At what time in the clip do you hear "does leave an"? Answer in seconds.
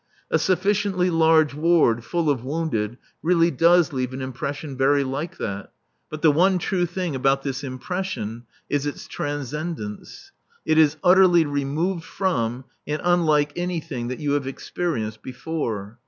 3.51-4.21